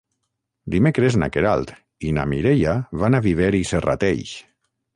[0.75, 1.75] Dimecres na Queralt
[2.11, 2.73] i na Mireia
[3.05, 4.37] van a Viver i Serrateix.